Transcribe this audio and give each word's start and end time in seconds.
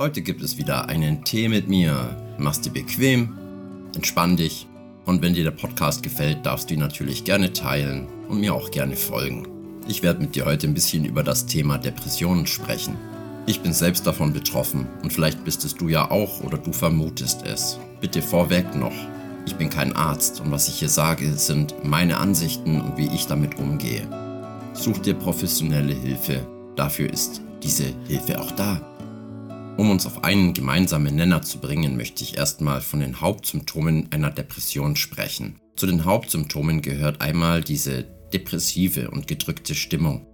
Heute 0.00 0.22
gibt 0.22 0.40
es 0.40 0.56
wieder 0.56 0.88
einen 0.88 1.24
Tee 1.24 1.50
mit 1.50 1.68
mir. 1.68 2.16
Mach's 2.38 2.62
dir 2.62 2.70
bequem, 2.70 3.36
entspann 3.94 4.34
dich 4.34 4.66
und 5.04 5.20
wenn 5.20 5.34
dir 5.34 5.44
der 5.44 5.50
Podcast 5.50 6.02
gefällt, 6.02 6.46
darfst 6.46 6.70
du 6.70 6.74
ihn 6.74 6.80
natürlich 6.80 7.22
gerne 7.24 7.52
teilen 7.52 8.08
und 8.26 8.40
mir 8.40 8.54
auch 8.54 8.70
gerne 8.70 8.96
folgen. 8.96 9.46
Ich 9.88 10.02
werde 10.02 10.22
mit 10.22 10.34
dir 10.34 10.46
heute 10.46 10.66
ein 10.66 10.72
bisschen 10.72 11.04
über 11.04 11.22
das 11.22 11.44
Thema 11.44 11.76
Depressionen 11.76 12.46
sprechen. 12.46 12.96
Ich 13.44 13.60
bin 13.60 13.74
selbst 13.74 14.06
davon 14.06 14.32
betroffen 14.32 14.86
und 15.02 15.12
vielleicht 15.12 15.44
bist 15.44 15.66
es 15.66 15.74
du 15.74 15.88
ja 15.88 16.10
auch 16.10 16.40
oder 16.40 16.56
du 16.56 16.72
vermutest 16.72 17.46
es. 17.46 17.78
Bitte 18.00 18.22
vorweg 18.22 18.74
noch, 18.74 18.96
ich 19.44 19.56
bin 19.56 19.68
kein 19.68 19.94
Arzt 19.94 20.40
und 20.40 20.50
was 20.50 20.66
ich 20.68 20.76
hier 20.76 20.88
sage, 20.88 21.30
sind 21.34 21.74
meine 21.84 22.16
Ansichten 22.16 22.80
und 22.80 22.96
wie 22.96 23.14
ich 23.14 23.26
damit 23.26 23.58
umgehe. 23.58 24.08
Such 24.72 24.96
dir 25.00 25.12
professionelle 25.12 25.92
Hilfe, 25.92 26.46
dafür 26.74 27.12
ist 27.12 27.42
diese 27.62 27.92
Hilfe 28.08 28.40
auch 28.40 28.52
da. 28.52 28.89
Um 29.80 29.90
uns 29.90 30.04
auf 30.04 30.24
einen 30.24 30.52
gemeinsamen 30.52 31.16
Nenner 31.16 31.40
zu 31.40 31.58
bringen, 31.58 31.96
möchte 31.96 32.22
ich 32.22 32.36
erstmal 32.36 32.82
von 32.82 33.00
den 33.00 33.22
Hauptsymptomen 33.22 34.08
einer 34.12 34.30
Depression 34.30 34.94
sprechen. 34.94 35.58
Zu 35.74 35.86
den 35.86 36.04
Hauptsymptomen 36.04 36.82
gehört 36.82 37.22
einmal 37.22 37.62
diese 37.62 38.04
depressive 38.30 39.10
und 39.10 39.26
gedrückte 39.26 39.74
Stimmung. 39.74 40.26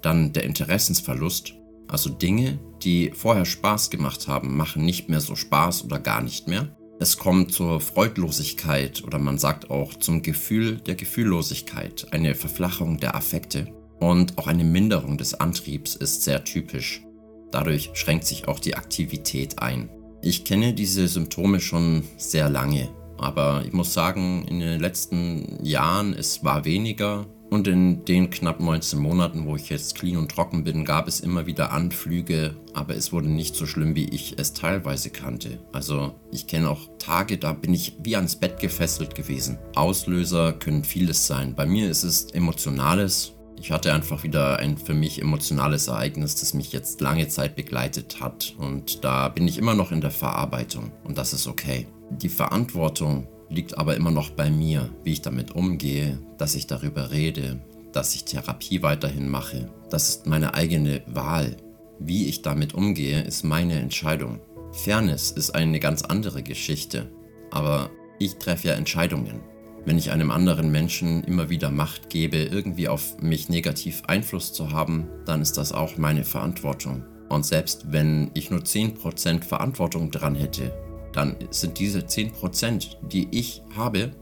Dann 0.00 0.32
der 0.32 0.44
Interessensverlust, 0.44 1.54
also 1.88 2.08
Dinge, 2.08 2.60
die 2.84 3.10
vorher 3.12 3.46
Spaß 3.46 3.90
gemacht 3.90 4.28
haben, 4.28 4.56
machen 4.56 4.84
nicht 4.84 5.08
mehr 5.08 5.20
so 5.20 5.34
Spaß 5.34 5.84
oder 5.84 5.98
gar 5.98 6.22
nicht 6.22 6.46
mehr. 6.46 6.68
Es 7.00 7.16
kommt 7.16 7.50
zur 7.50 7.80
Freudlosigkeit 7.80 9.02
oder 9.02 9.18
man 9.18 9.38
sagt 9.38 9.72
auch 9.72 9.94
zum 9.94 10.22
Gefühl 10.22 10.76
der 10.76 10.94
Gefühllosigkeit, 10.94 12.06
eine 12.12 12.36
Verflachung 12.36 13.00
der 13.00 13.16
Affekte 13.16 13.74
und 13.98 14.38
auch 14.38 14.46
eine 14.46 14.62
Minderung 14.62 15.18
des 15.18 15.34
Antriebs 15.34 15.96
ist 15.96 16.22
sehr 16.22 16.44
typisch. 16.44 17.02
Dadurch 17.52 17.90
schränkt 17.94 18.26
sich 18.26 18.48
auch 18.48 18.58
die 18.58 18.74
Aktivität 18.74 19.60
ein. 19.60 19.88
Ich 20.22 20.44
kenne 20.44 20.74
diese 20.74 21.06
Symptome 21.06 21.60
schon 21.60 22.02
sehr 22.16 22.48
lange, 22.48 22.88
aber 23.18 23.62
ich 23.64 23.72
muss 23.72 23.92
sagen, 23.92 24.44
in 24.48 24.60
den 24.60 24.80
letzten 24.80 25.64
Jahren 25.64 26.14
es 26.14 26.42
war 26.42 26.64
weniger 26.64 27.26
und 27.52 27.68
in 27.68 28.06
den 28.06 28.30
knapp 28.30 28.60
19 28.60 28.98
Monaten, 28.98 29.44
wo 29.44 29.56
ich 29.56 29.68
jetzt 29.68 29.94
clean 29.96 30.16
und 30.16 30.30
trocken 30.30 30.64
bin, 30.64 30.86
gab 30.86 31.06
es 31.06 31.20
immer 31.20 31.44
wieder 31.44 31.70
Anflüge, 31.70 32.56
aber 32.72 32.96
es 32.96 33.12
wurde 33.12 33.28
nicht 33.28 33.54
so 33.54 33.66
schlimm, 33.66 33.94
wie 33.94 34.08
ich 34.08 34.38
es 34.38 34.54
teilweise 34.54 35.10
kannte. 35.10 35.58
Also 35.70 36.14
ich 36.30 36.46
kenne 36.46 36.70
auch 36.70 36.88
Tage, 36.98 37.36
da 37.36 37.52
bin 37.52 37.74
ich 37.74 37.96
wie 38.02 38.16
ans 38.16 38.36
Bett 38.36 38.58
gefesselt 38.58 39.14
gewesen. 39.14 39.58
Auslöser 39.74 40.54
können 40.54 40.82
vieles 40.82 41.26
sein. 41.26 41.54
Bei 41.54 41.66
mir 41.66 41.90
ist 41.90 42.04
es 42.04 42.30
emotionales, 42.30 43.34
ich 43.62 43.70
hatte 43.70 43.92
einfach 43.92 44.24
wieder 44.24 44.58
ein 44.58 44.76
für 44.76 44.92
mich 44.92 45.22
emotionales 45.22 45.86
Ereignis, 45.86 46.34
das 46.34 46.52
mich 46.52 46.72
jetzt 46.72 47.00
lange 47.00 47.28
Zeit 47.28 47.54
begleitet 47.54 48.20
hat. 48.20 48.56
Und 48.58 49.04
da 49.04 49.28
bin 49.28 49.46
ich 49.46 49.56
immer 49.56 49.74
noch 49.74 49.92
in 49.92 50.00
der 50.00 50.10
Verarbeitung. 50.10 50.90
Und 51.04 51.16
das 51.16 51.32
ist 51.32 51.46
okay. 51.46 51.86
Die 52.10 52.28
Verantwortung 52.28 53.28
liegt 53.48 53.78
aber 53.78 53.94
immer 53.94 54.10
noch 54.10 54.30
bei 54.30 54.50
mir, 54.50 54.90
wie 55.04 55.12
ich 55.12 55.22
damit 55.22 55.52
umgehe, 55.52 56.18
dass 56.38 56.56
ich 56.56 56.66
darüber 56.66 57.12
rede, 57.12 57.60
dass 57.92 58.16
ich 58.16 58.24
Therapie 58.24 58.82
weiterhin 58.82 59.28
mache. 59.28 59.70
Das 59.90 60.08
ist 60.08 60.26
meine 60.26 60.54
eigene 60.54 61.02
Wahl. 61.06 61.56
Wie 62.00 62.26
ich 62.26 62.42
damit 62.42 62.74
umgehe, 62.74 63.22
ist 63.22 63.44
meine 63.44 63.78
Entscheidung. 63.78 64.40
Fairness 64.72 65.30
ist 65.30 65.50
eine 65.54 65.78
ganz 65.78 66.02
andere 66.02 66.42
Geschichte. 66.42 67.12
Aber 67.52 67.90
ich 68.18 68.38
treffe 68.38 68.68
ja 68.68 68.74
Entscheidungen. 68.74 69.51
Wenn 69.84 69.98
ich 69.98 70.12
einem 70.12 70.30
anderen 70.30 70.70
Menschen 70.70 71.24
immer 71.24 71.50
wieder 71.50 71.70
Macht 71.70 72.08
gebe, 72.08 72.36
irgendwie 72.36 72.88
auf 72.88 73.20
mich 73.20 73.48
negativ 73.48 74.02
Einfluss 74.06 74.52
zu 74.52 74.70
haben, 74.70 75.08
dann 75.24 75.42
ist 75.42 75.58
das 75.58 75.72
auch 75.72 75.96
meine 75.96 76.24
Verantwortung. 76.24 77.04
Und 77.28 77.44
selbst 77.44 77.90
wenn 77.90 78.30
ich 78.34 78.50
nur 78.50 78.60
10% 78.60 79.42
Verantwortung 79.42 80.10
dran 80.10 80.36
hätte, 80.36 80.72
dann 81.12 81.36
sind 81.50 81.78
diese 81.78 82.00
10%, 82.00 82.96
die 83.02 83.26
ich 83.32 83.62
habe, 83.74 84.12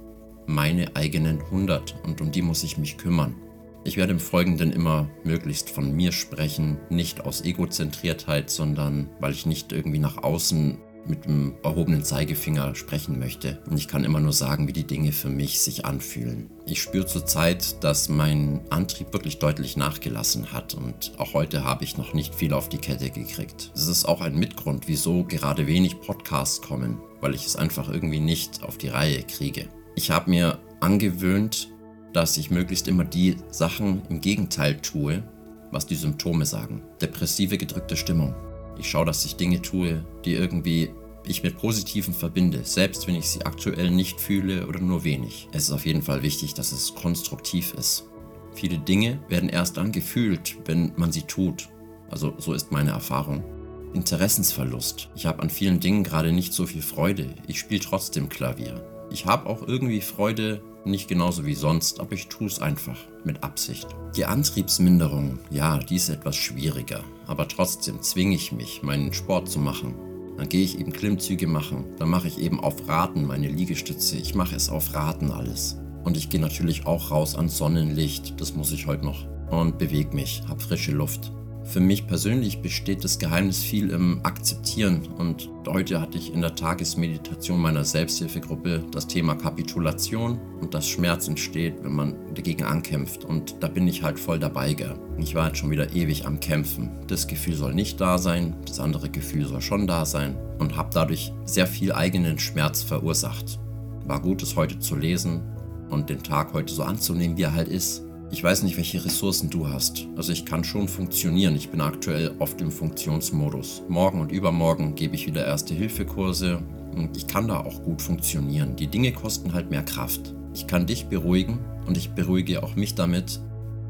meine 0.47 0.97
eigenen 0.97 1.41
100 1.41 1.95
und 2.05 2.21
um 2.21 2.33
die 2.33 2.43
muss 2.43 2.65
ich 2.65 2.79
mich 2.79 2.97
kümmern. 2.97 3.37
Ich 3.85 3.97
werde 3.97 4.13
im 4.13 4.21
Folgenden 4.21 4.73
immer 4.73 5.09
möglichst 5.25 5.71
von 5.71 5.95
mir 5.95 6.13
sprechen, 6.13 6.79
nicht 6.91 7.25
aus 7.25 7.43
Egozentriertheit, 7.43 8.51
sondern 8.51 9.09
weil 9.21 9.33
ich 9.33 9.47
nicht 9.47 9.73
irgendwie 9.73 9.99
nach 9.99 10.23
außen 10.23 10.79
mit 11.07 11.25
dem 11.25 11.55
erhobenen 11.63 12.05
Zeigefinger 12.05 12.75
sprechen 12.75 13.19
möchte. 13.19 13.63
Und 13.69 13.77
ich 13.77 13.89
kann 13.89 14.05
immer 14.05 14.21
nur 14.21 14.33
sagen, 14.33 14.69
wie 14.69 14.73
die 14.73 14.87
Dinge 14.87 15.13
für 15.13 15.29
mich 15.29 15.61
sich 15.61 15.85
anfühlen. 15.85 16.51
Ich 16.67 16.83
spüre 16.83 17.07
zurzeit, 17.07 17.83
dass 17.83 18.09
mein 18.09 18.61
Antrieb 18.71 19.13
wirklich 19.13 19.39
deutlich 19.39 19.77
nachgelassen 19.77 20.53
hat 20.53 20.75
und 20.75 21.13
auch 21.19 21.35
heute 21.35 21.65
habe 21.65 21.85
ich 21.85 21.97
noch 21.97 22.15
nicht 22.15 22.35
viel 22.35 22.53
auf 22.53 22.69
die 22.69 22.79
Kette 22.79 23.11
gekriegt. 23.11 23.71
Das 23.75 23.87
ist 23.87 24.05
auch 24.05 24.21
ein 24.21 24.39
Mitgrund, 24.39 24.89
wieso 24.89 25.25
gerade 25.25 25.67
wenig 25.67 26.01
Podcasts 26.01 26.63
kommen, 26.63 26.99
weil 27.21 27.35
ich 27.35 27.47
es 27.47 27.57
einfach 27.57 27.89
irgendwie 27.89 28.21
nicht 28.21 28.63
auf 28.63 28.79
die 28.79 28.89
Reihe 28.89 29.23
kriege. 29.23 29.69
Ich 29.97 30.11
habe 30.11 30.31
mir 30.31 30.59
angewöhnt, 30.81 31.71
dass 32.13 32.37
ich 32.37 32.51
möglichst 32.51 32.89
immer 32.89 33.05
die 33.05 33.37
Sachen 33.51 34.03
im 34.09 34.21
Gegenteil 34.21 34.77
tue, 34.81 35.23
was 35.71 35.87
die 35.87 35.95
Symptome 35.95 36.47
sagen. 36.47 36.83
Depressive 37.01 37.59
gedrückte 37.59 37.97
Stimmung, 37.97 38.35
ich 38.79 38.89
schaue, 38.89 39.07
dass 39.07 39.25
ich 39.25 39.37
Dinge 39.37 39.63
tue, 39.63 40.05
die 40.25 40.35
irgendwie 40.35 40.91
ich 41.27 41.43
mit 41.43 41.59
Positiven 41.59 42.15
verbinde, 42.15 42.61
selbst 42.65 43.07
wenn 43.07 43.15
ich 43.15 43.29
sie 43.29 43.45
aktuell 43.45 43.91
nicht 43.91 44.21
fühle 44.21 44.67
oder 44.67 44.81
nur 44.81 45.05
wenig. 45.05 45.49
Es 45.53 45.65
ist 45.65 45.73
auf 45.73 45.87
jeden 45.87 46.03
Fall 46.03 46.23
wichtig, 46.23 46.55
dass 46.55 46.73
es 46.73 46.95
konstruktiv 46.95 47.75
ist. 47.75 48.07
Viele 48.55 48.79
Dinge 48.79 49.21
werden 49.29 49.49
erst 49.49 49.77
dann 49.77 49.93
gefühlt, 49.93 50.57
wenn 50.65 50.93
man 50.97 51.13
sie 51.13 51.23
tut. 51.23 51.69
Also 52.11 52.35
so 52.39 52.53
ist 52.53 52.73
meine 52.73 52.91
Erfahrung. 52.91 53.45
Interessensverlust. 53.93 55.11
Ich 55.15 55.27
habe 55.27 55.43
an 55.43 55.51
vielen 55.51 55.81
Dingen 55.81 56.05
gerade 56.05 56.33
nicht 56.33 56.53
so 56.53 56.67
viel 56.67 56.83
Freude. 56.83 57.35
Ich 57.47 57.59
spiele 57.59 57.81
trotzdem 57.81 58.29
Klavier. 58.29 58.85
Ich 59.11 59.27
habe 59.27 59.49
auch 59.49 59.67
irgendwie 59.67 60.01
Freude, 60.01 60.63
nicht 60.85 61.09
genauso 61.09 61.45
wie 61.47 61.55
sonst, 61.55 62.01
aber 62.01 62.13
ich 62.13 62.29
tue 62.29 62.47
es 62.47 62.61
einfach 62.61 62.97
mit 63.25 63.43
Absicht. 63.43 63.87
Die 64.17 64.25
Antriebsminderung, 64.25 65.39
ja, 65.51 65.79
die 65.79 65.97
ist 65.97 66.09
etwas 66.09 66.37
schwieriger, 66.37 67.05
aber 67.27 67.47
trotzdem 67.49 68.03
zwinge 68.03 68.35
ich 68.35 68.53
mich, 68.53 68.83
meinen 68.83 69.13
Sport 69.13 69.49
zu 69.49 69.59
machen. 69.59 69.95
Dann 70.37 70.49
gehe 70.49 70.63
ich 70.65 70.79
eben 70.79 70.93
Klimmzüge 70.93 71.47
machen, 71.47 71.85
dann 71.99 72.09
mache 72.09 72.29
ich 72.29 72.39
eben 72.39 72.61
auf 72.61 72.89
Raten 72.89 73.27
meine 73.27 73.49
Liegestütze, 73.49 74.17
ich 74.17 74.35
mache 74.35 74.57
es 74.57 74.71
auf 74.71 74.95
Raten 74.95 75.31
alles. 75.31 75.77
Und 76.03 76.17
ich 76.17 76.31
gehe 76.31 76.41
natürlich 76.41 76.87
auch 76.87 77.11
raus 77.11 77.35
ans 77.35 77.59
Sonnenlicht, 77.59 78.41
das 78.41 78.55
muss 78.55 78.73
ich 78.73 78.87
heute 78.87 79.05
noch. 79.05 79.27
Und 79.51 79.79
bewege 79.79 80.15
mich, 80.15 80.43
habe 80.49 80.61
frische 80.61 80.93
Luft. 80.93 81.33
Für 81.65 81.81
mich 81.81 82.07
persönlich 82.07 82.63
besteht 82.63 83.05
das 83.05 83.19
Geheimnis 83.19 83.63
viel 83.63 83.91
im 83.91 84.21
Akzeptieren 84.25 85.07
und 85.19 85.49
heute 85.69 86.01
hatte 86.01 86.19
ich 86.19 86.33
in 86.35 86.41
der 86.41 86.55
Tagesmeditation 86.55 87.61
meiner 87.61 87.85
Selbsthilfegruppe 87.85 88.85
das 88.91 89.07
Thema 89.07 89.37
Kapitulation 89.37 90.41
und 90.61 90.75
dass 90.75 90.89
Schmerz 90.89 91.29
entsteht, 91.29 91.85
wenn 91.85 91.93
man 91.93 92.17
dagegen 92.35 92.65
ankämpft 92.65 93.25
und 93.25 93.57
da 93.61 93.69
bin 93.69 93.87
ich 93.87 94.03
halt 94.03 94.19
voll 94.19 94.39
dabei. 94.39 94.73
Gell. 94.75 94.99
Ich 95.19 95.35
war 95.35 95.47
jetzt 95.49 95.59
schon 95.59 95.71
wieder 95.71 95.93
ewig 95.95 96.27
am 96.27 96.41
Kämpfen. 96.41 96.91
Das 97.07 97.29
Gefühl 97.29 97.55
soll 97.55 97.75
nicht 97.75 98.01
da 98.01 98.19
sein, 98.19 98.57
das 98.67 98.81
andere 98.81 99.09
Gefühl 99.09 99.47
soll 99.47 99.61
schon 99.61 99.87
da 99.87 100.05
sein 100.05 100.37
und 100.59 100.77
habe 100.77 100.91
dadurch 100.93 101.33
sehr 101.45 101.67
viel 101.67 101.93
eigenen 101.93 102.39
Schmerz 102.39 102.83
verursacht. 102.83 103.61
War 104.07 104.21
gut, 104.21 104.43
es 104.43 104.57
heute 104.57 104.81
zu 104.81 104.97
lesen 104.97 105.43
und 105.89 106.11
den 106.11 106.23
Tag 106.23 106.53
heute 106.53 106.73
so 106.73 106.83
anzunehmen, 106.83 107.37
wie 107.37 107.43
er 107.43 107.55
halt 107.55 107.69
ist 107.69 108.03
ich 108.33 108.45
weiß 108.45 108.63
nicht, 108.63 108.77
welche 108.77 109.05
Ressourcen 109.05 109.51
du 109.51 109.69
hast. 109.69 110.07
Also 110.17 110.33
ich 110.33 110.45
kann 110.45 110.63
schon 110.63 110.87
funktionieren. 110.87 111.57
Ich 111.57 111.71
bin 111.71 111.81
aktuell 111.81 112.33
oft 112.39 112.61
im 112.61 112.71
Funktionsmodus. 112.71 113.83
Morgen 113.89 114.21
und 114.21 114.31
übermorgen 114.31 114.95
gebe 114.95 115.17
ich 115.17 115.27
wieder 115.27 115.45
Erste-Hilfe-Kurse 115.45 116.63
und 116.95 117.17
ich 117.17 117.27
kann 117.27 117.49
da 117.49 117.61
auch 117.61 117.83
gut 117.83 118.01
funktionieren. 118.01 118.77
Die 118.77 118.87
Dinge 118.87 119.13
kosten 119.13 119.53
halt 119.53 119.71
mehr 119.71 119.83
Kraft. 119.83 120.35
Ich 120.55 120.69
kann 120.69 120.87
dich 120.87 121.07
beruhigen 121.07 121.59
und 121.87 121.97
ich 121.97 122.11
beruhige 122.11 122.63
auch 122.63 122.77
mich 122.77 122.95
damit, 122.95 123.41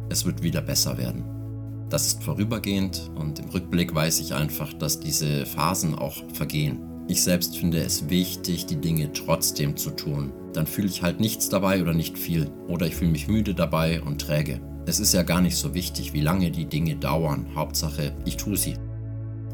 es 0.09 0.25
wird 0.25 0.43
wieder 0.43 0.62
besser 0.62 0.97
werden. 0.97 1.25
Das 1.91 2.07
ist 2.07 2.22
vorübergehend 2.22 3.11
und 3.17 3.41
im 3.41 3.49
Rückblick 3.51 3.95
weiß 3.95 4.21
ich 4.21 4.33
einfach, 4.33 4.72
dass 4.72 5.01
diese 5.01 5.45
Phasen 5.45 5.95
auch 5.95 6.17
vergehen. 6.33 6.78
Ich 7.09 7.22
selbst 7.22 7.59
finde 7.59 7.78
es 7.78 8.09
wichtig, 8.09 8.66
die 8.66 8.77
Dinge 8.77 9.13
trotzdem 9.13 9.77
zu 9.77 9.91
tun. 9.91 10.33
Dann 10.53 10.67
fühle 10.67 10.89
ich 10.89 11.03
halt 11.03 11.21
nichts 11.21 11.49
dabei 11.49 11.83
oder 11.83 11.93
nicht 11.93 12.19
viel. 12.19 12.51
Oder 12.69 12.87
ich 12.87 12.97
fühle 12.97 13.11
mich 13.11 13.29
müde 13.29 13.55
dabei 13.55 14.03
und 14.03 14.21
träge. 14.21 14.61
Es 14.87 15.01
ist 15.01 15.15
ja 15.15 15.23
gar 15.23 15.41
nicht 15.41 15.57
so 15.57 15.75
wichtig, 15.75 16.13
wie 16.13 16.21
lange 16.21 16.51
die 16.51 16.65
Dinge 16.65 16.97
dauern. 16.97 17.47
Hauptsache, 17.55 18.13
ich 18.25 18.37
tue 18.37 18.57
sie. 18.57 18.75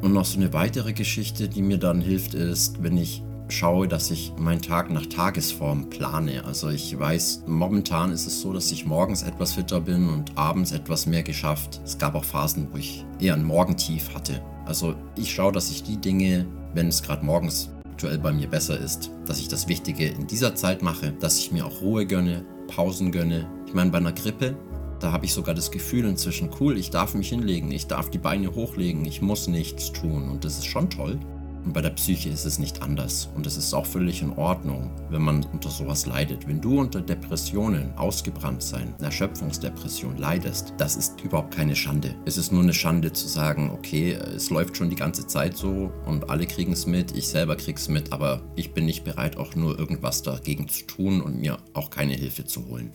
Und 0.03 0.13
noch 0.13 0.25
so 0.25 0.39
eine 0.39 0.53
weitere 0.53 0.93
Geschichte, 0.93 1.49
die 1.49 1.63
mir 1.63 1.79
dann 1.79 2.01
hilft, 2.01 2.35
ist, 2.35 2.83
wenn 2.83 2.97
ich 2.97 3.23
schaue, 3.49 3.87
dass 3.89 4.11
ich 4.11 4.33
meinen 4.39 4.63
Tag 4.63 4.91
nach 4.91 5.07
Tagesform 5.07 5.89
plane. 5.89 6.45
Also 6.45 6.69
ich 6.69 6.99
weiß, 6.99 7.45
momentan 7.47 8.13
ist 8.13 8.27
es 8.27 8.41
so, 8.41 8.53
dass 8.53 8.73
ich 8.73 8.87
morgens 8.87 9.23
etwas 9.23 9.55
fitter 9.55 9.81
bin 9.81 10.09
und 10.09 10.37
abends 10.37 10.73
etwas 10.73 11.07
mehr 11.07 11.23
geschafft. 11.23 11.81
Es 11.85 11.99
gab 11.99 12.15
auch 12.15 12.25
Phasen, 12.25 12.69
wo 12.73 12.77
ich 12.77 13.05
eher 13.21 13.35
ein 13.35 13.45
Morgentief 13.45 14.15
hatte. 14.15 14.43
Also 14.65 14.95
ich 15.17 15.33
schaue, 15.33 15.53
dass 15.53 15.71
ich 15.71 15.83
die 15.83 15.97
Dinge 15.97 16.47
wenn 16.77 16.89
es 16.89 17.03
gerade 17.03 17.25
morgens 17.25 17.71
aktuell 17.97 18.19
bei 18.19 18.31
mir 18.31 18.47
besser 18.47 18.79
ist, 18.79 19.11
dass 19.25 19.39
ich 19.39 19.49
das 19.49 19.69
Wichtige 19.69 20.07
in 20.07 20.27
dieser 20.27 20.55
Zeit 20.55 20.83
mache, 20.83 21.13
dass 21.13 21.39
ich 21.39 21.51
mir 21.51 21.65
auch 21.65 21.81
Ruhe 21.81 22.05
gönne, 22.05 22.45
Pausen 22.69 23.11
gönne. 23.11 23.51
Ich 23.67 23.73
meine, 23.73 23.91
bei 23.91 23.97
einer 23.97 24.13
Grippe 24.13 24.55
Da 25.01 25.13
habe 25.13 25.25
ich 25.25 25.33
sogar 25.33 25.55
das 25.55 25.71
Gefühl 25.71 26.05
inzwischen, 26.05 26.51
cool, 26.61 26.77
ich 26.77 26.91
darf 26.91 27.15
mich 27.15 27.31
hinlegen, 27.31 27.71
ich 27.73 27.87
darf 27.87 28.11
die 28.11 28.19
Beine 28.19 28.55
hochlegen, 28.55 29.07
ich 29.07 29.23
muss 29.23 29.49
nichts 29.49 29.93
tun. 29.93 30.29
Und 30.29 30.45
das 30.45 30.59
ist 30.59 30.67
schon 30.67 30.91
toll. 30.91 31.19
Und 31.67 31.73
bei 31.73 31.83
der 31.83 31.91
Psyche 31.91 32.29
ist 32.29 32.45
es 32.45 32.61
nicht 32.61 32.81
anders. 32.81 33.29
Und 33.35 33.45
es 33.45 33.57
ist 33.57 33.75
auch 33.75 33.87
völlig 33.87 34.23
in 34.23 34.33
Ordnung, 34.33 34.93
wenn 35.11 35.23
man 35.23 35.45
unter 35.53 35.69
sowas 35.69 36.07
leidet. 36.07 36.47
Wenn 36.47 36.61
du 36.61 36.79
unter 36.79 37.01
Depressionen, 37.01 37.93
Ausgebranntsein, 37.97 38.95
Erschöpfungsdepression 39.01 40.17
leidest, 40.17 40.75
das 40.79 40.95
ist 40.95 41.21
überhaupt 41.23 41.57
keine 41.57 41.75
Schande. 41.75 42.15
Es 42.25 42.37
ist 42.37 42.53
nur 42.53 42.63
eine 42.63 42.73
Schande 42.73 43.13
zu 43.13 43.27
sagen, 43.27 43.73
okay, 43.75 44.13
es 44.13 44.49
läuft 44.51 44.77
schon 44.77 44.91
die 44.91 44.97
ganze 44.97 45.27
Zeit 45.27 45.57
so 45.57 45.91
und 46.07 46.31
alle 46.31 46.47
kriegen 46.47 46.73
es 46.73 46.87
mit, 46.87 47.17
ich 47.17 47.27
selber 47.27 47.57
krieg's 47.57 47.89
mit, 47.89 48.13
aber 48.13 48.43
ich 48.55 48.73
bin 48.73 48.87
nicht 48.87 49.03
bereit, 49.03 49.37
auch 49.37 49.57
nur 49.57 49.77
irgendwas 49.77 50.23
dagegen 50.23 50.69
zu 50.69 50.87
tun 50.87 51.21
und 51.21 51.41
mir 51.41 51.59
auch 51.75 51.91
keine 51.91 52.15
Hilfe 52.15 52.45
zu 52.45 52.65
holen. 52.69 52.93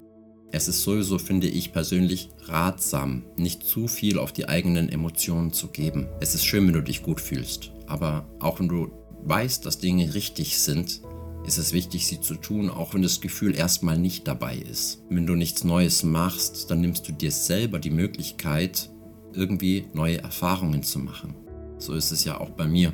Es 0.53 0.68
ist 0.68 0.83
sowieso, 0.83 1.18
finde 1.18 1.48
ich 1.48 1.71
persönlich, 1.71 2.30
ratsam, 2.44 3.24
nicht 3.38 3.63
zu 3.63 3.88
viel 3.88 4.19
auf 4.19 4.33
die 4.33 4.50
eigenen 4.50 4.89
Emotionen 4.89 5.53
zu 5.53 5.69
geben. 5.69 6.07
Es 6.19 6.36
ist 6.36 6.45
schön, 6.45 6.68
wenn 6.68 6.74
du 6.74 6.83
dich 6.83 7.03
gut 7.03 7.21
fühlst, 7.21 7.71
aber 7.88 8.25
auch 8.39 8.59
wenn 8.59 8.68
du 8.68 8.92
weißt, 9.24 9.65
dass 9.65 9.77
Dinge 9.77 10.13
richtig 10.13 10.59
sind, 10.59 11.01
ist 11.45 11.57
es 11.57 11.71
wichtig, 11.71 12.06
sie 12.06 12.19
zu 12.19 12.36
tun, 12.36 12.69
auch 12.69 12.94
wenn 12.94 13.01
das 13.01 13.21
Gefühl 13.21 13.56
erstmal 13.56 13.98
nicht 13.98 14.27
dabei 14.27 14.57
ist. 14.57 15.01
Wenn 15.09 15.25
du 15.25 15.36
nichts 15.36 15.63
Neues 15.63 16.03
machst, 16.03 16.69
dann 16.69 16.81
nimmst 16.81 17.07
du 17.07 17.13
dir 17.13 17.31
selber 17.31 17.80
die 17.80 17.89
Möglichkeit, 17.89 18.89
irgendwie 19.33 19.86
neue 19.94 20.21
Erfahrungen 20.21 20.83
zu 20.83 21.00
machen. 21.00 21.33
So 21.77 21.94
ist 21.94 22.12
es 22.12 22.25
ja 22.25 22.39
auch 22.39 22.50
bei 22.50 22.68
mir. 22.68 22.94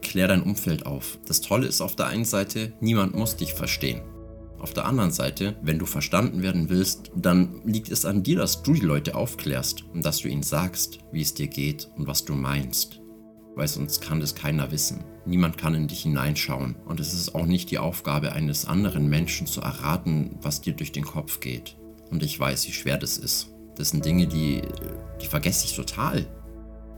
Klär 0.00 0.28
dein 0.28 0.42
Umfeld 0.42 0.86
auf. 0.86 1.18
Das 1.26 1.42
Tolle 1.42 1.66
ist 1.66 1.82
auf 1.82 1.94
der 1.94 2.06
einen 2.06 2.24
Seite, 2.24 2.72
niemand 2.80 3.14
muss 3.14 3.36
dich 3.36 3.52
verstehen. 3.52 4.00
Auf 4.58 4.72
der 4.72 4.86
anderen 4.86 5.10
Seite, 5.10 5.56
wenn 5.62 5.78
du 5.78 5.86
verstanden 5.86 6.42
werden 6.42 6.68
willst, 6.68 7.10
dann 7.14 7.60
liegt 7.64 7.90
es 7.90 8.04
an 8.04 8.22
dir, 8.22 8.38
dass 8.38 8.62
du 8.62 8.72
die 8.72 8.80
Leute 8.80 9.14
aufklärst 9.14 9.84
und 9.92 10.04
dass 10.04 10.18
du 10.18 10.28
ihnen 10.28 10.42
sagst, 10.42 10.98
wie 11.12 11.20
es 11.20 11.34
dir 11.34 11.48
geht 11.48 11.90
und 11.96 12.06
was 12.06 12.24
du 12.24 12.34
meinst. 12.34 13.00
Weil 13.54 13.68
sonst 13.68 14.00
kann 14.00 14.20
das 14.20 14.34
keiner 14.34 14.70
wissen. 14.70 15.04
Niemand 15.26 15.58
kann 15.58 15.74
in 15.74 15.88
dich 15.88 16.02
hineinschauen 16.02 16.76
und 16.86 17.00
es 17.00 17.12
ist 17.12 17.34
auch 17.34 17.46
nicht 17.46 17.70
die 17.70 17.78
Aufgabe 17.78 18.32
eines 18.32 18.64
anderen 18.64 19.08
Menschen 19.08 19.46
zu 19.46 19.60
erraten, 19.60 20.36
was 20.40 20.60
dir 20.60 20.72
durch 20.72 20.92
den 20.92 21.04
Kopf 21.04 21.40
geht. 21.40 21.76
Und 22.10 22.22
ich 22.22 22.38
weiß, 22.38 22.66
wie 22.68 22.72
schwer 22.72 22.98
das 22.98 23.18
ist. 23.18 23.48
Das 23.76 23.90
sind 23.90 24.04
Dinge, 24.04 24.26
die, 24.26 24.62
die 25.20 25.26
vergesse 25.26 25.66
ich 25.66 25.74
total. 25.74 26.26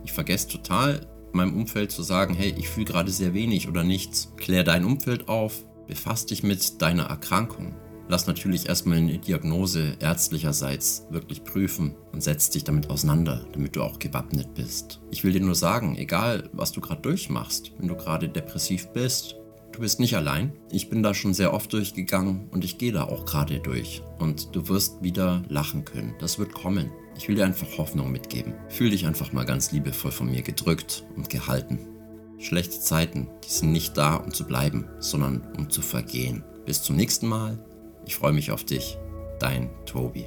Ich 0.05 0.13
vergesse 0.13 0.49
total, 0.49 1.01
meinem 1.33 1.57
Umfeld 1.57 1.91
zu 1.91 2.03
sagen, 2.03 2.35
hey, 2.35 2.55
ich 2.57 2.69
fühle 2.69 2.87
gerade 2.87 3.11
sehr 3.11 3.35
wenig 3.35 3.69
oder 3.69 3.85
nichts. 3.85 4.33
Klär 4.37 4.65
dein 4.65 4.85
Umfeld 4.85 5.29
auf, 5.29 5.65
Befass 5.89 6.27
dich 6.27 6.43
mit 6.43 6.83
deiner 6.83 7.05
Erkrankung. 7.05 7.75
Lass 8.11 8.27
natürlich 8.27 8.69
erstmal 8.69 8.99
eine 8.99 9.19
Diagnose 9.19 9.97
ärztlicherseits 10.01 11.07
wirklich 11.11 11.45
prüfen 11.45 11.95
und 12.13 12.23
setz 12.23 12.51
dich 12.51 12.65
damit 12.65 12.91
auseinander, 12.91 13.47
damit 13.53 13.75
du 13.75 13.83
auch 13.83 13.99
gewappnet 13.99 14.55
bist. 14.55 15.01
Ich 15.11 15.25
will 15.25 15.33
dir 15.33 15.41
nur 15.41 15.55
sagen, 15.55 15.97
egal 15.97 16.49
was 16.53 16.73
du 16.73 16.81
gerade 16.81 17.03
durchmachst, 17.03 17.73
wenn 17.79 17.89
du 17.89 17.97
gerade 17.97 18.29
depressiv 18.29 18.89
bist, 18.89 19.37
du 19.73 19.81
bist 19.81 19.99
nicht 19.99 20.17
allein. 20.17 20.53
Ich 20.71 20.91
bin 20.91 21.03
da 21.03 21.15
schon 21.15 21.35
sehr 21.35 21.53
oft 21.55 21.73
durchgegangen 21.73 22.49
und 22.51 22.65
ich 22.65 22.79
gehe 22.79 22.93
da 22.93 23.05
auch 23.05 23.25
gerade 23.25 23.61
durch. 23.61 24.03
Und 24.19 24.55
du 24.55 24.69
wirst 24.69 25.03
wieder 25.03 25.43
lachen 25.49 25.85
können. 25.85 26.15
Das 26.19 26.39
wird 26.39 26.53
kommen. 26.53 26.91
Ich 27.17 27.29
will 27.29 27.35
dir 27.35 27.47
einfach 27.47 27.79
Hoffnung 27.79 28.13
mitgeben. 28.13 28.55
Fühl 28.69 28.91
dich 28.91 29.07
einfach 29.07 29.33
mal 29.33 29.45
ganz 29.45 29.73
liebevoll 29.73 30.13
von 30.13 30.31
mir 30.31 30.43
gedrückt 30.43 31.05
und 31.17 31.29
gehalten. 31.31 31.98
Schlechte 32.39 32.81
Zeiten, 32.81 33.29
die 33.45 33.51
sind 33.51 33.73
nicht 33.73 33.97
da, 33.97 34.17
um 34.17 34.33
zu 34.33 34.45
bleiben, 34.45 34.89
sondern 35.01 35.43
um 35.57 35.71
zu 35.71 35.83
vergehen. 35.83 36.45
Bis 36.65 36.83
zum 36.83 36.97
nächsten 36.97 37.27
Mal. 37.27 37.59
Ich 38.07 38.17
freue 38.17 38.33
mich 38.33 38.53
auf 38.53 38.65
dich. 38.65 38.97
Dein 39.41 39.71
Tobi. 39.87 40.27